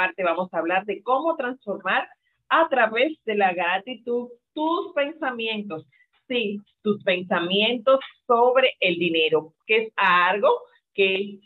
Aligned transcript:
parte 0.00 0.24
vamos 0.24 0.48
a 0.54 0.58
hablar 0.58 0.86
de 0.86 1.02
cómo 1.02 1.36
transformar 1.36 2.08
a 2.48 2.66
través 2.70 3.22
de 3.26 3.34
la 3.34 3.52
gratitud 3.52 4.30
tus 4.54 4.94
pensamientos. 4.94 5.86
Sí, 6.26 6.58
tus 6.80 7.04
pensamientos 7.04 8.00
sobre 8.26 8.76
el 8.80 8.98
dinero, 8.98 9.52
que 9.66 9.76
es 9.76 9.92
algo 9.96 10.48
que 10.94 11.40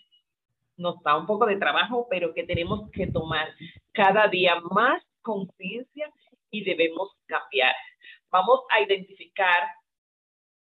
nos 0.77 1.03
da 1.03 1.19
un 1.19 1.27
poco 1.27 1.47
de 1.47 1.57
trabajo, 1.57 2.07
pero 2.09 2.33
que 2.33 2.45
tenemos 2.45 2.89
que 2.93 3.09
tomar 3.09 3.49
cada 3.91 4.29
día 4.29 4.61
más 4.71 5.03
conciencia 5.21 6.09
y 6.53 6.63
debemos 6.63 7.09
cambiar. 7.27 7.75
Vamos 8.31 8.61
a 8.71 8.83
identificar 8.83 9.65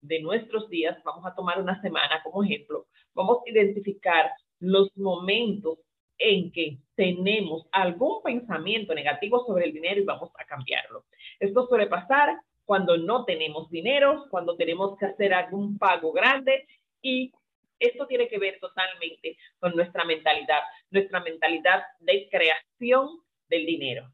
de 0.00 0.20
nuestros 0.20 0.68
días, 0.68 1.00
vamos 1.04 1.24
a 1.26 1.34
tomar 1.36 1.61
una 1.61 1.80
semana 1.80 2.20
como 2.24 2.42
ejemplo, 2.42 2.86
vamos 3.14 3.38
a 3.46 3.50
identificar 3.50 4.32
los 4.58 4.88
momentos 4.96 5.79
en 6.18 6.52
que 6.52 6.78
tenemos 6.94 7.66
algún 7.72 8.22
pensamiento 8.22 8.94
negativo 8.94 9.44
sobre 9.46 9.66
el 9.66 9.72
dinero 9.72 10.00
y 10.00 10.05
vamos 10.05 10.30
a 10.38 10.45
cambiarlo. 10.45 11.05
Esto 11.41 11.66
suele 11.66 11.86
pasar 11.86 12.38
cuando 12.64 12.96
no 12.96 13.24
tenemos 13.24 13.70
dinero, 13.70 14.27
cuando 14.30 14.56
tenemos 14.56 14.96
que 14.98 15.06
hacer 15.06 15.34
algún 15.34 15.78
pago 15.78 16.12
grande 16.12 16.66
y 17.02 17.32
esto 17.78 18.06
tiene 18.06 18.28
que 18.28 18.38
ver 18.38 18.58
totalmente 18.60 19.36
con 19.58 19.74
nuestra 19.74 20.05
mentalidad, 20.05 20.60
nuestra 20.91 21.20
mentalidad 21.20 21.82
de 22.00 22.28
creación 22.30 23.20
del 23.48 23.66
dinero, 23.66 24.10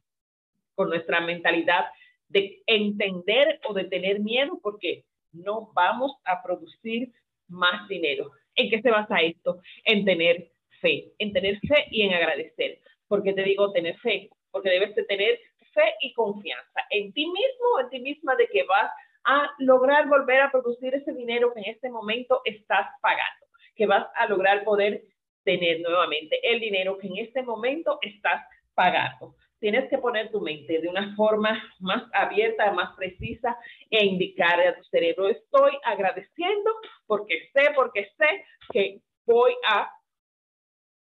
con 0.74 0.88
nuestra 0.88 1.20
mentalidad 1.20 1.86
de 2.28 2.62
entender 2.66 3.60
o 3.68 3.74
de 3.74 3.84
tener 3.84 4.20
miedo 4.20 4.58
porque 4.62 5.04
no 5.32 5.70
vamos 5.74 6.16
a 6.24 6.42
producir 6.42 7.12
más 7.48 7.88
dinero. 7.88 8.30
¿En 8.54 8.70
qué 8.70 8.80
se 8.80 8.90
basa 8.90 9.20
esto? 9.20 9.60
En 9.84 10.04
tener 10.04 10.50
fe, 10.80 11.12
en 11.18 11.32
tener 11.32 11.58
fe 11.60 11.86
y 11.90 12.02
en 12.02 12.14
agradecer. 12.14 12.78
porque 13.08 13.32
te 13.32 13.42
digo 13.42 13.72
tener 13.72 13.98
fe? 13.98 14.30
Porque 14.52 14.70
debes 14.70 14.94
de 14.94 15.04
tener 15.04 15.38
fe 15.72 15.94
y 16.00 16.12
confianza 16.14 16.80
en 16.90 17.12
ti 17.12 17.26
mismo 17.26 17.80
en 17.80 17.90
ti 17.90 18.00
misma 18.00 18.34
de 18.36 18.46
que 18.48 18.64
vas 18.64 18.90
a 19.24 19.50
lograr 19.58 20.08
volver 20.08 20.40
a 20.40 20.50
producir 20.50 20.94
ese 20.94 21.12
dinero 21.12 21.52
que 21.52 21.60
en 21.60 21.66
este 21.66 21.90
momento 21.90 22.40
estás 22.44 22.88
pagando, 23.02 23.46
que 23.74 23.86
vas 23.86 24.06
a 24.14 24.26
lograr 24.26 24.64
poder 24.64 25.02
tener 25.44 25.80
nuevamente 25.80 26.38
el 26.42 26.60
dinero 26.60 26.98
que 26.98 27.08
en 27.08 27.18
este 27.18 27.42
momento 27.42 27.98
estás 28.02 28.44
pagando. 28.74 29.34
Tienes 29.58 29.90
que 29.90 29.98
poner 29.98 30.30
tu 30.30 30.40
mente 30.40 30.80
de 30.80 30.88
una 30.88 31.14
forma 31.16 31.62
más 31.80 32.02
abierta, 32.14 32.72
más 32.72 32.96
precisa 32.96 33.58
e 33.90 34.04
indicarle 34.04 34.68
a 34.68 34.76
tu 34.76 34.84
cerebro, 34.84 35.28
estoy 35.28 35.72
agradeciendo 35.84 36.70
porque 37.06 37.50
sé, 37.52 37.70
porque 37.74 38.08
sé 38.16 38.44
que 38.72 39.00
voy 39.26 39.52
a 39.68 39.90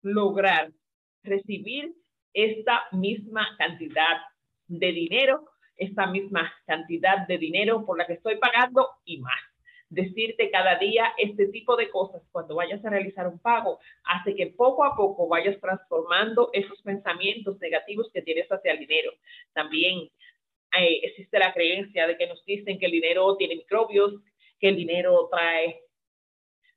lograr 0.05 0.71
recibir 1.23 1.93
esta 2.33 2.83
misma 2.91 3.55
cantidad 3.57 4.21
de 4.67 4.91
dinero, 4.91 5.49
esta 5.77 6.05
misma 6.07 6.53
cantidad 6.65 7.27
de 7.27 7.37
dinero 7.37 7.85
por 7.85 7.97
la 7.97 8.05
que 8.05 8.13
estoy 8.13 8.37
pagando 8.37 8.87
y 9.03 9.17
más. 9.17 9.39
Decirte 9.89 10.49
cada 10.51 10.77
día 10.77 11.13
este 11.17 11.47
tipo 11.47 11.75
de 11.75 11.89
cosas 11.89 12.21
cuando 12.31 12.55
vayas 12.55 12.83
a 12.85 12.89
realizar 12.89 13.27
un 13.27 13.39
pago 13.39 13.79
hace 14.03 14.35
que 14.35 14.47
poco 14.47 14.83
a 14.83 14.95
poco 14.95 15.27
vayas 15.27 15.59
transformando 15.59 16.49
esos 16.53 16.81
pensamientos 16.81 17.59
negativos 17.59 18.09
que 18.13 18.21
tienes 18.21 18.47
hacia 18.51 18.73
el 18.73 18.79
dinero. 18.79 19.11
También 19.53 20.09
eh, 20.79 20.99
existe 21.03 21.39
la 21.39 21.53
creencia 21.53 22.07
de 22.07 22.17
que 22.17 22.27
nos 22.27 22.43
dicen 22.45 22.77
que 22.77 22.87
el 22.87 22.91
dinero 22.91 23.37
tiene 23.37 23.55
microbios, 23.55 24.13
que 24.59 24.69
el 24.69 24.75
dinero 24.75 25.29
trae 25.31 25.81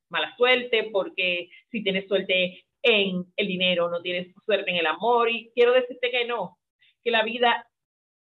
mala 0.08 0.34
suerte, 0.36 0.88
porque 0.92 1.50
si 1.70 1.82
tienes 1.82 2.06
suerte 2.08 2.64
en 2.82 3.24
el 3.36 3.46
dinero, 3.46 3.88
no 3.90 4.00
tienes 4.00 4.34
suerte 4.44 4.70
en 4.70 4.76
el 4.76 4.86
amor. 4.86 5.30
Y 5.30 5.50
quiero 5.54 5.72
decirte 5.72 6.10
que 6.10 6.24
no, 6.24 6.58
que 7.02 7.10
la 7.10 7.22
vida 7.22 7.68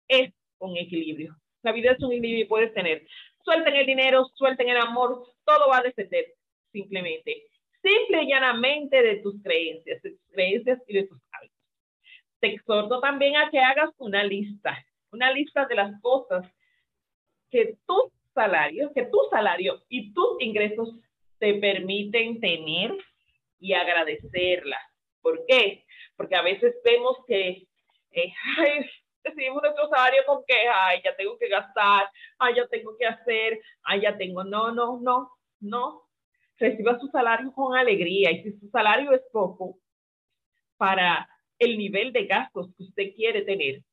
es 0.08 0.34
un 0.60 0.78
equilibrio. 0.78 1.36
La 1.64 1.72
vida 1.72 1.92
es 1.92 2.00
un 2.02 2.12
equilibrio 2.12 2.46
y 2.46 2.48
puedes 2.48 2.74
tener 2.74 3.06
suerte 3.48 3.70
en 3.70 3.76
el 3.78 3.86
dinero, 3.86 4.26
suerte 4.36 4.64
en 4.64 4.70
el 4.70 4.78
amor, 4.78 5.24
todo 5.46 5.70
va 5.70 5.78
a 5.78 5.82
depender 5.82 6.26
simplemente, 6.74 7.44
simple 7.82 8.24
y 8.24 8.28
llanamente 8.28 9.02
de 9.02 9.22
tus 9.22 9.42
creencias, 9.42 10.02
de 10.02 10.12
tus 10.12 10.28
creencias 10.34 10.80
y 10.86 10.94
de 10.94 11.04
tus 11.08 11.18
hábitos. 11.32 11.58
Te 12.42 12.48
exhorto 12.48 13.00
también 13.00 13.38
a 13.38 13.50
que 13.50 13.60
hagas 13.60 13.92
una 14.00 14.22
lista, 14.26 14.78
una 15.14 15.32
lista 15.32 15.66
de 15.66 15.76
las 15.76 16.02
cosas 16.02 16.46
que 17.50 17.78
tu 17.88 18.12
salario, 18.36 18.92
que 18.94 19.06
tu 19.06 19.18
salario 19.32 19.82
y 19.88 20.14
tus 20.14 20.42
ingresos 20.42 20.94
te 21.40 21.54
permiten 21.54 22.42
tener 22.42 22.98
y 23.60 23.74
agradecerla. 23.74 24.80
¿Por 25.22 25.46
qué? 25.48 25.86
Porque 26.16 26.36
a 26.36 26.42
veces 26.42 26.76
vemos 26.84 27.18
que 27.28 27.68
eh, 28.12 28.34
ay, 28.58 28.86
recibimos 29.24 29.62
nuestro 29.62 29.90
salario 29.90 30.24
con 30.26 30.44
que, 30.46 30.56
ay, 30.74 31.02
ya 31.04 31.16
tengo 31.16 31.38
que 31.38 31.48
gastar, 31.50 32.10
ay, 32.40 32.56
ya 32.56 32.68
tengo 32.68 32.98
que 32.98 33.06
hacer, 33.06 33.60
ay, 33.84 34.02
ya 34.02 34.18
tengo. 34.18 34.44
No, 34.44 34.72
no, 34.74 35.00
no, 35.00 35.32
no. 35.60 36.04
Reciba 36.58 37.00
su 37.00 37.08
salario 37.08 37.52
con 37.54 37.76
alegría 37.76 38.32
y 38.32 38.44
si 38.44 38.60
su 38.60 38.70
salario 38.70 39.12
es 39.12 39.22
poco 39.32 39.78
para 40.78 41.30
el 41.60 41.78
nivel 41.78 42.12
de 42.12 42.26
gastos 42.26 42.68
que 42.76 42.84
usted 42.84 43.14
quiere 43.16 43.44
tener, 43.44 43.84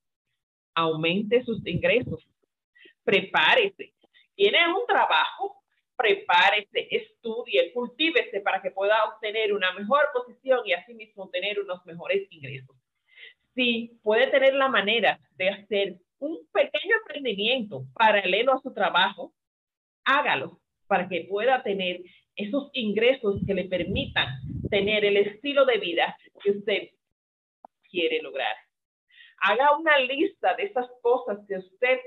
aumente 0.74 1.42
sus 1.44 1.66
ingresos. 1.66 2.26
Prepárese. 3.02 3.94
Tiene 4.34 4.66
un 4.68 4.86
trabajo, 4.86 5.62
prepárese, 5.96 6.88
estudie, 6.90 7.72
cultívese 7.72 8.40
para 8.40 8.60
que 8.60 8.70
pueda 8.70 9.04
obtener 9.04 9.52
una 9.52 9.72
mejor 9.72 10.00
posición 10.12 10.60
y 10.64 10.72
asimismo 10.72 11.30
tener 11.30 11.60
unos 11.60 11.84
mejores 11.86 12.26
ingresos. 12.30 12.76
Si 13.54 13.98
puede 14.02 14.26
tener 14.28 14.54
la 14.54 14.68
manera 14.68 15.20
de 15.36 15.48
hacer 15.50 15.96
un 16.18 16.38
pequeño 16.52 16.96
emprendimiento 17.00 17.84
paralelo 17.94 18.54
a 18.54 18.60
su 18.60 18.72
trabajo, 18.72 19.32
hágalo 20.04 20.60
para 20.86 21.08
que 21.08 21.26
pueda 21.28 21.62
tener 21.62 22.00
esos 22.36 22.70
ingresos 22.72 23.40
que 23.46 23.54
le 23.54 23.64
permitan 23.64 24.28
tener 24.70 25.04
el 25.04 25.16
estilo 25.16 25.64
de 25.64 25.78
vida 25.78 26.16
que 26.42 26.50
usted 26.50 26.88
quiere 27.90 28.20
lograr. 28.22 28.56
Haga 29.40 29.76
una 29.76 29.98
lista 29.98 30.54
de 30.56 30.64
esas 30.64 30.86
cosas 31.00 31.38
que 31.46 31.58
usted 31.58 32.00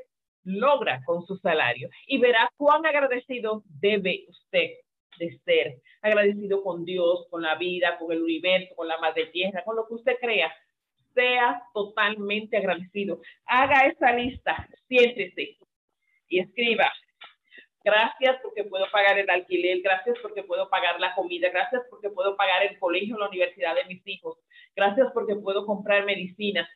logra 0.47 1.01
con 1.05 1.25
su 1.25 1.35
salario 1.37 1.89
y 2.07 2.17
verá 2.19 2.49
cuán 2.55 2.85
agradecido 2.85 3.63
debe 3.67 4.25
usted 4.29 4.71
de 5.19 5.37
ser. 5.43 5.81
Agradecido 6.01 6.63
con 6.63 6.85
Dios, 6.85 7.27
con 7.29 7.41
la 7.41 7.55
vida, 7.55 7.97
con 7.97 8.11
el 8.11 8.21
universo, 8.21 8.75
con 8.75 8.87
la 8.87 8.97
madre 8.97 9.25
tierra, 9.27 9.63
con 9.63 9.75
lo 9.75 9.87
que 9.87 9.95
usted 9.95 10.17
crea. 10.21 10.53
Sea 11.13 11.61
totalmente 11.73 12.57
agradecido. 12.57 13.19
Haga 13.45 13.87
esa 13.87 14.13
lista, 14.13 14.67
siéntese 14.87 15.57
y 16.29 16.39
escriba. 16.39 16.91
Gracias 17.83 18.37
porque 18.43 18.65
puedo 18.65 18.85
pagar 18.91 19.17
el 19.17 19.29
alquiler, 19.29 19.81
gracias 19.81 20.17
porque 20.21 20.43
puedo 20.43 20.69
pagar 20.69 20.99
la 20.99 21.15
comida, 21.15 21.49
gracias 21.49 21.83
porque 21.89 22.09
puedo 22.09 22.35
pagar 22.35 22.63
el 22.63 22.77
colegio, 22.79 23.17
la 23.17 23.29
universidad 23.29 23.75
de 23.75 23.85
mis 23.85 24.05
hijos, 24.05 24.37
gracias 24.75 25.07
porque 25.13 25.35
puedo 25.35 25.65
comprar 25.65 26.05
medicinas, 26.05 26.67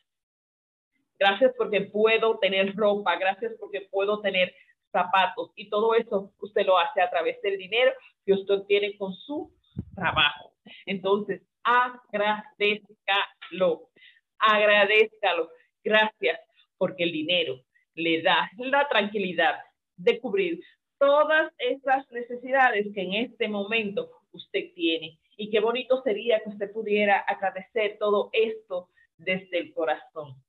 gracias 1.22 1.54
porque 1.56 1.82
puedo 1.82 2.38
tener 2.40 2.74
ropa, 2.74 3.14
gracias 3.16 3.52
porque 3.60 3.82
puedo 3.82 4.20
tener 4.20 4.52
zapatos 4.90 5.52
y 5.54 5.70
todo 5.70 5.94
eso 5.94 6.32
usted 6.40 6.66
lo 6.66 6.76
hace 6.78 7.00
a 7.00 7.10
través 7.10 7.40
del 7.42 7.58
dinero 7.58 7.92
que 8.26 8.32
usted 8.32 8.62
tiene 8.66 8.98
con 8.98 9.14
su 9.14 9.54
trabajo. 9.94 10.52
Entonces, 10.84 11.42
agradezcalo, 11.62 13.88
agradezcalo. 14.38 15.48
Gracias 15.84 16.40
porque 16.76 17.04
el 17.04 17.12
dinero 17.12 17.60
le 17.94 18.20
da 18.22 18.50
la 18.58 18.88
tranquilidad 18.88 19.60
de 19.96 20.18
cubrir 20.18 20.60
todas 20.98 21.52
esas 21.58 22.10
necesidades 22.10 22.88
que 22.94 23.02
en 23.02 23.14
este 23.14 23.46
momento 23.46 24.10
usted 24.32 24.72
tiene. 24.74 25.20
Y 25.36 25.50
qué 25.50 25.60
bonito 25.60 26.02
sería 26.02 26.40
que 26.40 26.50
usted 26.50 26.72
pudiera 26.72 27.18
agradecer 27.18 27.96
todo 27.98 28.30
esto 28.32 28.88
desde 29.16 29.58
el 29.58 29.72
corazón 29.72 30.42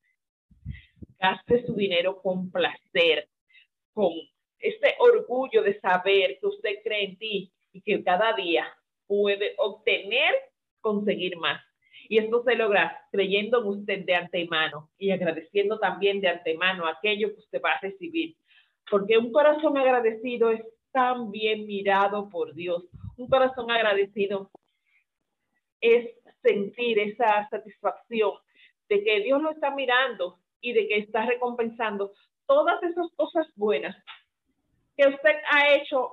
gaste 1.23 1.65
su 1.65 1.73
dinero 1.73 2.21
con 2.21 2.51
placer, 2.51 3.29
con 3.93 4.11
ese 4.59 4.95
orgullo 4.99 5.63
de 5.63 5.79
saber 5.79 6.37
que 6.39 6.47
usted 6.47 6.75
cree 6.83 7.05
en 7.05 7.17
ti 7.17 7.53
y 7.71 7.81
que 7.81 8.03
cada 8.03 8.33
día 8.33 8.67
puede 9.07 9.53
obtener, 9.57 10.35
conseguir 10.81 11.37
más. 11.37 11.61
Y 12.09 12.17
esto 12.17 12.43
se 12.43 12.55
logra 12.55 12.99
creyendo 13.09 13.61
en 13.61 13.67
usted 13.67 14.05
de 14.05 14.15
antemano 14.15 14.89
y 14.97 15.11
agradeciendo 15.11 15.79
también 15.79 16.19
de 16.19 16.27
antemano 16.27 16.85
aquello 16.85 17.33
que 17.33 17.39
usted 17.39 17.61
va 17.63 17.71
a 17.71 17.79
recibir. 17.79 18.35
Porque 18.91 19.17
un 19.17 19.31
corazón 19.31 19.77
agradecido 19.77 20.51
es 20.51 20.61
tan 20.91 21.31
bien 21.31 21.65
mirado 21.65 22.29
por 22.29 22.53
Dios. 22.53 22.83
Un 23.15 23.29
corazón 23.29 23.71
agradecido 23.71 24.51
es 25.79 26.09
sentir 26.41 26.99
esa 26.99 27.47
satisfacción 27.49 28.33
de 28.89 29.03
que 29.03 29.21
Dios 29.21 29.41
lo 29.41 29.51
está 29.51 29.71
mirando 29.71 30.42
y 30.63 30.73
de 30.73 30.87
que 30.87 30.97
está 30.97 31.25
recompensando 31.25 32.13
todas 32.47 32.81
esas 32.81 33.11
cosas 33.15 33.45
buenas 33.55 33.95
que 34.97 35.07
usted 35.07 35.35
ha 35.51 35.75
hecho 35.75 36.09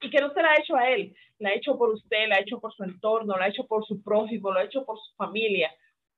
y 0.00 0.10
que 0.10 0.20
no 0.20 0.32
se 0.32 0.42
la 0.42 0.50
ha 0.50 0.60
hecho 0.60 0.76
a 0.76 0.90
él, 0.90 1.16
la 1.38 1.50
ha 1.50 1.54
hecho 1.54 1.78
por 1.78 1.88
usted, 1.90 2.28
la 2.28 2.36
ha 2.36 2.40
hecho 2.40 2.60
por 2.60 2.72
su 2.74 2.84
entorno, 2.84 3.36
la 3.36 3.46
ha 3.46 3.48
hecho 3.48 3.66
por 3.66 3.84
su 3.86 4.02
prójimo, 4.02 4.52
lo 4.52 4.60
ha 4.60 4.64
hecho 4.64 4.84
por 4.84 4.98
su 4.98 5.14
familia. 5.14 5.72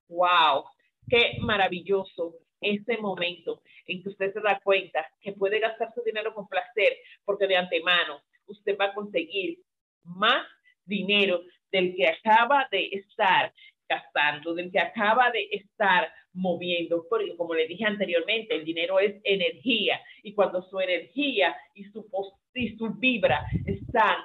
¡Wow! 0.09 0.65
Qué 1.09 1.37
maravilloso 1.41 2.35
ese 2.61 2.97
momento 2.97 3.63
en 3.87 4.03
que 4.03 4.09
usted 4.09 4.33
se 4.33 4.41
da 4.41 4.59
cuenta 4.61 5.07
que 5.21 5.33
puede 5.33 5.61
gastar 5.61 5.93
su 5.95 6.03
dinero 6.03 6.35
con 6.35 6.49
placer, 6.49 6.97
porque 7.25 7.47
de 7.47 7.57
antemano 7.57 8.23
usted 8.47 8.77
va 8.81 8.87
a 8.87 8.95
conseguir 8.95 9.59
más 10.03 10.47
dinero 10.85 11.43
del 11.71 11.95
que 11.95 12.09
acaba 12.09 12.67
de 12.71 12.89
estar 12.93 13.53
gastando, 13.89 14.55
del 14.55 14.71
que 14.71 14.81
acaba 14.81 15.31
de 15.31 15.49
estar 15.53 16.11
moviendo, 16.33 17.07
porque 17.09 17.37
como 17.37 17.55
le 17.55 17.67
dije 17.67 17.85
anteriormente, 17.85 18.55
el 18.55 18.65
dinero 18.65 18.99
es 18.99 19.21
energía 19.25 20.01
y 20.23 20.35
cuando 20.35 20.63
su 20.63 20.81
energía 20.81 21.57
y 21.75 21.85
su, 21.85 22.07
y 22.55 22.77
su 22.77 22.91
vibra 22.95 23.47
están 23.67 24.17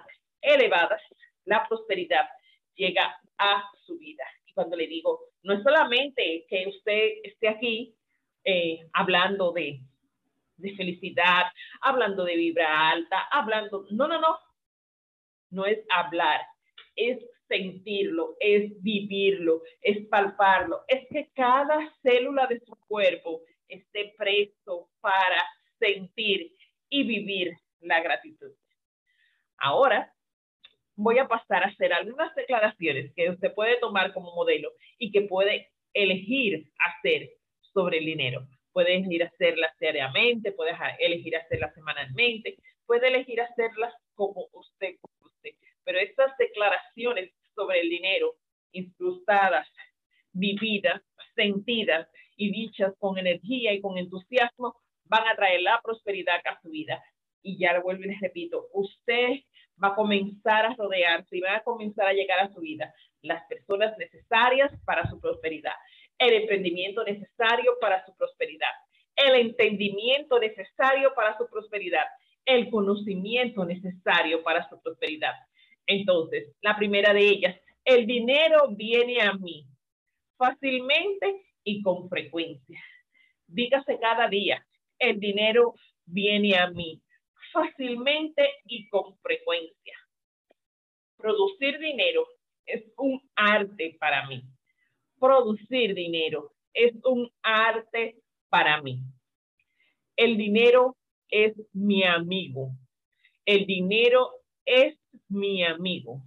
elevadas, 0.41 1.01
la 1.45 1.67
prosperidad 1.67 2.27
llega 2.75 3.19
a 3.37 3.63
su 3.85 3.97
vida. 3.97 4.23
Y 4.45 4.53
cuando 4.53 4.75
le 4.75 4.87
digo, 4.87 5.19
no 5.43 5.53
es 5.53 5.63
solamente 5.63 6.45
que 6.49 6.67
usted 6.67 7.09
esté 7.23 7.49
aquí 7.49 7.95
eh, 8.43 8.87
hablando 8.93 9.51
de, 9.51 9.81
de 10.57 10.75
felicidad, 10.75 11.45
hablando 11.81 12.23
de 12.23 12.35
vibra 12.35 12.89
alta, 12.89 13.27
hablando, 13.31 13.85
no, 13.91 14.07
no, 14.07 14.19
no, 14.19 14.37
no 15.51 15.65
es 15.65 15.79
hablar, 15.89 16.41
es 16.99 17.19
sentirlo, 17.47 18.35
es 18.39 18.71
vivirlo, 18.81 19.63
es 19.81 20.05
palparlo, 20.07 20.83
es 20.87 21.07
que 21.09 21.29
cada 21.33 21.91
célula 22.03 22.45
de 22.47 22.59
su 22.59 22.75
cuerpo 22.87 23.41
esté 23.67 24.13
presto 24.17 24.89
para 24.99 25.43
sentir 25.79 26.53
y 26.89 27.03
vivir 27.03 27.57
la 27.79 28.01
gratitud. 28.01 28.51
Ahora 29.57 30.13
voy 30.95 31.17
a 31.17 31.27
pasar 31.27 31.63
a 31.63 31.67
hacer 31.67 31.93
algunas 31.93 32.35
declaraciones 32.35 33.13
que 33.15 33.29
usted 33.29 33.53
puede 33.53 33.79
tomar 33.79 34.13
como 34.13 34.35
modelo 34.35 34.71
y 34.97 35.11
que 35.11 35.21
puede 35.21 35.71
elegir 35.93 36.71
hacer 36.77 37.29
sobre 37.73 37.99
el 37.99 38.05
dinero. 38.05 38.47
Puede 38.73 38.95
elegir 38.95 39.23
hacerlas 39.23 39.71
diariamente, 39.79 40.51
puede 40.51 40.75
elegir 40.99 41.35
hacerlas 41.37 41.73
semanalmente, 41.73 42.57
puede 42.85 43.07
elegir 43.07 43.41
hacerlas 43.41 43.93
como 44.13 44.47
usted, 44.51 44.95
como 45.01 45.31
usted. 45.31 45.51
Pero 45.89 46.01
estas 46.01 46.37
declaraciones 46.37 47.31
sobre 47.55 47.79
el 47.79 47.89
dinero, 47.89 48.35
incrustadas, 48.73 49.67
vividas, 50.31 51.01
sentidas 51.33 52.07
y 52.37 52.51
dichas 52.51 52.93
con 52.99 53.17
energía 53.17 53.73
y 53.73 53.81
con 53.81 53.97
entusiasmo, 53.97 54.75
van 55.05 55.27
a 55.27 55.35
traer 55.35 55.63
la 55.63 55.81
prosperidad 55.83 56.41
a 56.45 56.61
su 56.61 56.69
vida. 56.69 57.03
Y 57.41 57.57
ya 57.57 57.73
lo 57.73 57.81
vuelvo 57.81 58.03
y 58.03 58.09
les 58.09 58.21
repito, 58.21 58.67
usted 58.71 59.39
va 59.83 59.87
a 59.87 59.95
comenzar 59.95 60.67
a 60.67 60.75
rodearse 60.75 61.37
y 61.37 61.41
va 61.41 61.55
a 61.55 61.63
comenzar 61.63 62.05
a 62.05 62.13
llegar 62.13 62.39
a 62.39 62.53
su 62.53 62.61
vida 62.61 62.93
las 63.23 63.43
personas 63.47 63.97
necesarias 63.97 64.71
para 64.85 65.09
su 65.09 65.19
prosperidad, 65.19 65.73
el 66.19 66.35
emprendimiento 66.35 67.03
necesario 67.03 67.79
para 67.81 68.05
su 68.05 68.15
prosperidad, 68.15 68.75
el 69.15 69.33
entendimiento 69.33 70.39
necesario 70.39 71.15
para 71.15 71.35
su 71.35 71.49
prosperidad, 71.49 72.05
el 72.45 72.69
conocimiento 72.69 73.65
necesario 73.65 74.43
para 74.43 74.69
su 74.69 74.79
prosperidad. 74.83 75.33
Entonces, 75.89 76.55
la 76.61 76.77
primera 76.77 77.15
de 77.15 77.27
ellas, 77.27 77.59
el 77.83 78.05
dinero 78.05 78.69
viene 78.69 79.21
a 79.21 79.33
mí 79.33 79.65
fácilmente 80.37 81.47
y 81.63 81.81
con 81.81 82.07
frecuencia. 82.07 82.79
Dígase 83.47 83.97
cada 83.99 84.27
día, 84.29 84.63
el 84.99 85.19
dinero 85.19 85.73
viene 86.05 86.55
a 86.55 86.69
mí 86.69 87.01
fácilmente 87.51 88.47
y 88.65 88.87
con 88.89 89.17
frecuencia. 89.17 89.97
Producir 91.17 91.79
dinero 91.79 92.27
es 92.67 92.83
un 92.95 93.19
arte 93.35 93.97
para 93.99 94.27
mí. 94.27 94.43
Producir 95.19 95.95
dinero 95.95 96.53
es 96.71 96.93
un 97.03 97.31
arte 97.41 98.19
para 98.49 98.79
mí. 98.83 98.99
El 100.15 100.37
dinero 100.37 100.95
es 101.29 101.53
mi 101.73 102.03
amigo. 102.03 102.73
El 103.43 103.65
dinero 103.65 104.38
es 104.69 104.95
mi 105.29 105.63
amigo. 105.63 106.21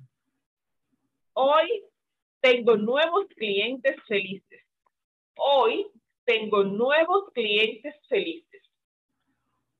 Hoy 1.32 1.84
tengo 2.40 2.76
nuevos 2.76 3.26
clientes 3.36 3.96
felices. 4.08 4.64
Hoy 5.36 5.86
tengo 6.24 6.64
nuevos 6.64 7.30
clientes 7.32 7.94
felices. 8.08 8.62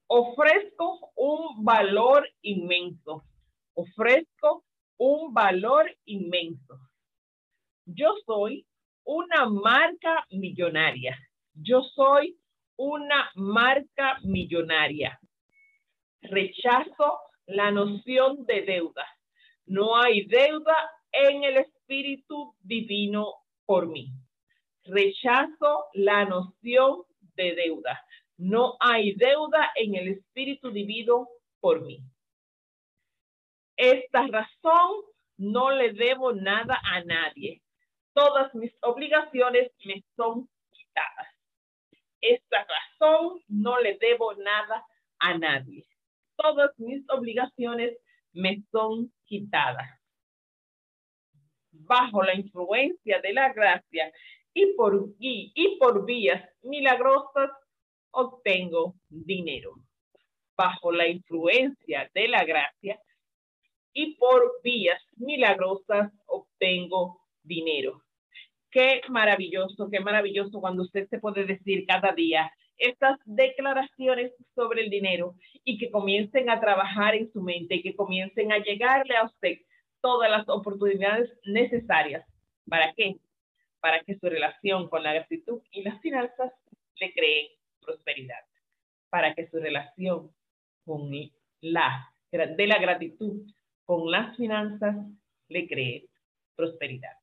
Ofrezco 0.07 1.11
un 1.17 1.65
valor 1.65 2.29
inmenso. 2.43 3.25
Ofrezco 3.75 4.65
un 4.97 5.35
valor 5.35 5.91
inmenso. 6.05 6.79
Yo 7.85 8.15
soy 8.25 8.65
una 9.03 9.47
marca 9.47 10.25
millonaria. 10.31 11.19
Yo 11.53 11.83
soy 11.83 12.39
una 12.77 13.29
marca 13.35 14.19
millonaria. 14.23 15.19
Rechazo 16.21 17.19
la 17.47 17.71
noción 17.71 18.45
de 18.47 18.63
deuda. 18.63 19.07
No 19.67 19.97
hay 19.97 20.25
deuda 20.27 20.77
en 21.13 21.45
el 21.45 21.59
Espíritu 21.59 22.55
Divino 22.61 23.35
por 23.67 23.87
mí. 23.89 24.13
Rechazo 24.85 25.87
la 25.95 26.25
noción 26.25 27.03
de 27.37 27.55
deuda. 27.55 28.05
No 28.37 28.77
hay 28.81 29.15
deuda 29.15 29.71
en 29.77 29.95
el 29.95 30.09
Espíritu 30.09 30.71
Divino 30.71 31.29
por 31.61 31.83
mí. 31.83 32.01
Esta 33.77 34.27
razón 34.27 35.03
no 35.37 35.71
le 35.71 35.93
debo 35.93 36.33
nada 36.33 36.81
a 36.85 37.03
nadie. 37.05 37.63
Todas 38.13 38.55
mis 38.55 38.73
obligaciones 38.83 39.71
me 39.85 40.05
son 40.17 40.49
quitadas. 40.71 41.29
Esta 42.21 42.67
razón 42.67 43.43
no 43.49 43.81
le 43.81 43.97
debo 43.99 44.35
nada 44.35 44.85
a 45.19 45.39
nadie 45.39 45.87
todas 46.37 46.71
mis 46.79 47.09
obligaciones 47.11 47.97
me 48.33 48.63
son 48.71 49.13
quitadas. 49.25 49.89
Bajo 51.71 52.23
la 52.23 52.35
influencia 52.35 53.21
de 53.21 53.33
la 53.33 53.53
gracia 53.53 54.13
y 54.55 54.75
por, 54.75 55.09
y, 55.19 55.79
por 55.79 56.05
vías 56.05 56.43
milagrosas 56.63 57.51
obtengo 58.11 58.95
dinero. 59.09 59.75
Bajo 60.57 60.93
la 60.93 61.09
influencia 61.09 62.11
de 62.15 62.29
la 62.29 62.45
gracia 62.45 63.01
y 63.95 64.17
por 64.17 64.61
vías 64.63 65.03
milagrosas 65.17 66.13
obtengo 66.27 67.21
dinero. 67.43 68.03
Qué 68.71 69.03
maravilloso, 69.09 69.89
qué 69.91 70.01
maravilloso 70.01 70.61
cuando 70.61 70.83
usted 70.83 71.09
se 71.09 71.19
puede 71.19 71.45
decir 71.45 71.85
cada 71.87 72.13
día, 72.13 72.51
estas 72.79 73.19
declaraciones 73.25 74.33
sobre 74.55 74.83
el 74.83 74.91
dinero 74.91 75.35
y 75.65 75.79
que 75.79 75.91
comiencen 75.91 76.51
a 76.51 76.61
trabajar 76.61 77.15
en 77.15 77.33
su 77.33 77.41
mente 77.43 77.77
y 77.77 77.83
que 77.83 77.95
comiencen 77.95 78.53
a 78.53 78.59
llegarle 78.59 79.17
a 79.17 79.25
usted 79.25 79.59
todas 80.01 80.31
las 80.31 80.49
oportunidades 80.49 81.31
necesarias. 81.45 82.27
¿Para 82.69 82.93
qué? 82.95 83.17
Para 83.81 84.01
que 84.01 84.19
su 84.19 84.29
relación 84.29 84.89
con 84.89 85.03
la 85.03 85.13
gratitud 85.15 85.63
y 85.71 85.83
las 85.83 86.01
finanzas 86.01 86.53
le 86.97 87.13
creen 87.13 87.49
prosperidad. 87.81 88.45
Para 89.11 89.35
que 89.35 89.49
su 89.49 89.59
relación 89.59 90.31
con 90.85 91.11
la, 91.61 92.13
de 92.31 92.67
la 92.67 92.79
gratitud 92.79 93.47
con 93.85 94.11
las 94.11 94.37
finanzas 94.37 94.97
le 95.49 95.69
cree 95.69 96.09
prosperidad. 96.57 97.22